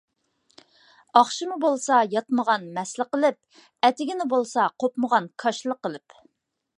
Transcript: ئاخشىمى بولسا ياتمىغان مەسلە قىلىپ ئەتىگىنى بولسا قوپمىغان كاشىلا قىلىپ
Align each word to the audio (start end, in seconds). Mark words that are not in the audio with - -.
ئاخشىمى 1.19 1.57
بولسا 1.65 1.99
ياتمىغان 2.15 2.65
مەسلە 2.79 3.07
قىلىپ 3.15 3.61
ئەتىگىنى 3.89 4.27
بولسا 4.35 4.65
قوپمىغان 4.85 5.29
كاشىلا 5.45 5.81
قىلىپ 5.89 6.17